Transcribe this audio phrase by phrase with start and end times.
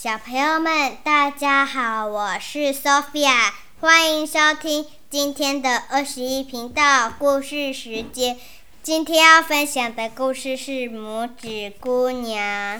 [0.00, 8.38] 小朋友们，大家好，我是 Sophia，欢迎收听今天的二十一频道故事时间。
[8.80, 12.76] 今天要分享的故事是《拇指姑娘》。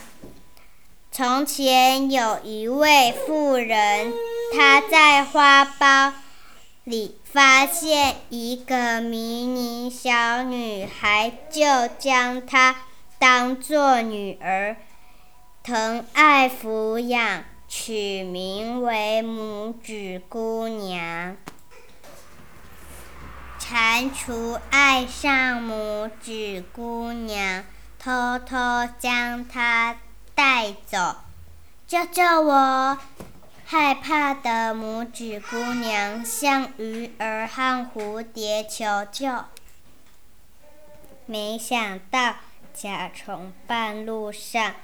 [1.11, 4.15] 从前有一位妇人，
[4.57, 6.13] 她在花苞
[6.85, 12.77] 里发现一个迷你小女孩，就将她
[13.19, 14.77] 当做女儿。
[15.69, 21.37] 疼爱抚养，取名为拇指姑娘。
[23.59, 27.67] 蟾蜍爱上拇指姑娘，
[27.99, 29.99] 偷偷将她
[30.35, 31.17] 带走。
[31.87, 32.99] 救救我！
[33.67, 39.45] 害怕的拇指姑娘向鱼儿和蝴蝶求救，
[41.27, 42.37] 没想到
[42.73, 44.75] 甲虫半路上。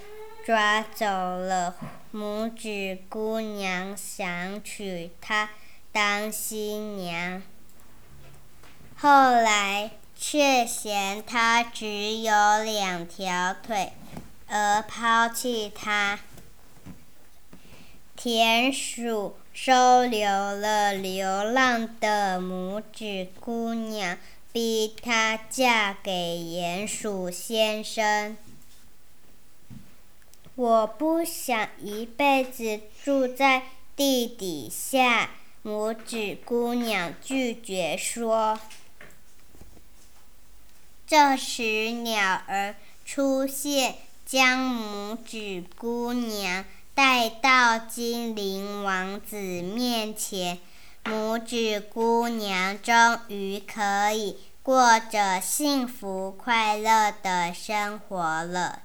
[0.44, 1.74] 抓走了
[2.12, 5.48] 拇指姑娘，想娶她
[5.90, 7.42] 当新娘。
[8.94, 13.92] 后来却嫌她只有两条腿，
[14.46, 16.20] 而抛弃她。
[18.14, 24.18] 田鼠收留了流浪的拇指姑娘，
[24.52, 28.36] 逼她嫁给鼹鼠先生。
[30.56, 33.62] 我不想一辈子住在
[33.96, 35.30] 地底下。
[35.64, 38.60] 拇指姑娘拒绝说。
[41.06, 42.74] 这时，鸟儿
[43.06, 43.94] 出现，
[44.26, 50.58] 将拇指姑娘带到精灵王子面前。
[51.04, 58.82] 拇指姑娘终于可以过着幸福快乐的生活了。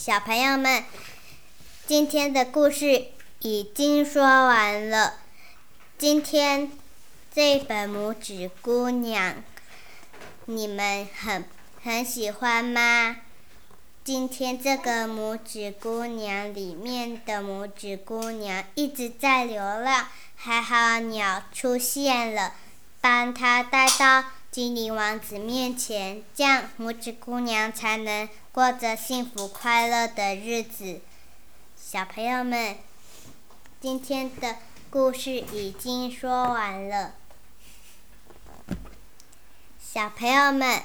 [0.00, 0.84] 小朋友们，
[1.84, 3.06] 今天的故事
[3.40, 5.14] 已经说完了。
[5.98, 6.70] 今天
[7.34, 9.32] 这本《拇指姑娘》，
[10.44, 11.44] 你们很
[11.82, 13.16] 很喜欢吗？
[14.04, 20.06] 今天这个拇指姑娘里面的拇指姑娘一直在流浪，
[20.36, 22.52] 还好鸟出现了，
[23.00, 24.26] 帮她带到。
[24.58, 31.00] 精灵王子面前，这样拇指姑娘才能过着幸福快乐的日子。
[31.76, 32.74] 小朋友们，
[33.80, 34.56] 今天的
[34.90, 37.12] 故事已经说完了。
[39.80, 40.82] 小朋友们，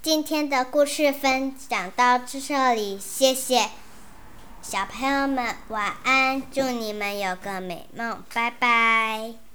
[0.00, 3.68] 今天的故事分享到这里，谢谢。
[4.62, 9.51] 小朋友们，晚安，祝你们有个美梦，拜拜。